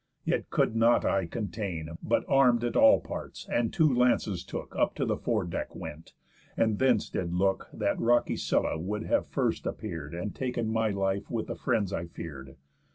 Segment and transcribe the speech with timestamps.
[0.25, 4.95] Yet could not I contain, But arm'd at all parts, and two lances took, Up
[4.95, 6.13] to the foredeck went,
[6.57, 11.29] and thence did look That rocky Scylla would have first appear'd And taken my life
[11.29, 12.55] with the friends I fear'd.